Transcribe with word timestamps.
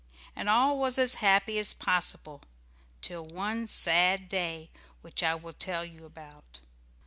And 0.35 0.49
all 0.49 0.79
was 0.79 0.97
as 0.97 1.13
happy 1.21 1.59
as 1.59 1.75
possible 1.75 2.41
till 3.03 3.23
one 3.23 3.67
sad 3.67 4.29
day 4.29 4.71
which 5.03 5.21
I 5.21 5.35
will 5.35 5.53
tell 5.53 5.85
you 5.85 6.05
about. 6.07 6.59